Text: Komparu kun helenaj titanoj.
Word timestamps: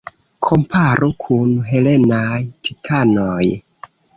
Komparu 0.45 1.09
kun 1.27 1.53
helenaj 1.73 2.41
titanoj. 2.69 3.49